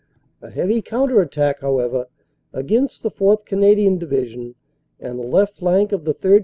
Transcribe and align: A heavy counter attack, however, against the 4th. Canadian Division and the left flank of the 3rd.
A 0.41 0.49
heavy 0.49 0.81
counter 0.81 1.21
attack, 1.21 1.59
however, 1.59 2.07
against 2.53 3.03
the 3.03 3.11
4th. 3.11 3.45
Canadian 3.45 3.99
Division 3.99 4.55
and 4.99 5.19
the 5.19 5.23
left 5.27 5.57
flank 5.57 5.91
of 5.91 6.05
the 6.05 6.15
3rd. 6.15 6.39